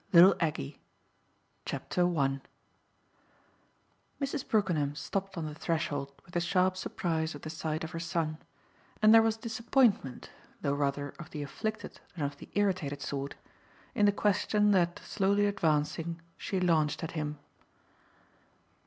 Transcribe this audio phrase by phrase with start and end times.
[0.13, 0.79] LITTLE AGGIE
[1.67, 1.99] Mrs.
[4.47, 8.39] Brookenham stopped on the threshold with the sharp surprise of the sight of her son,
[8.99, 10.31] and there was disappointment,
[10.63, 13.35] though rather of the afflicted than of the irritated sort,
[13.93, 17.37] in the question that, slowly advancing, she launched at him.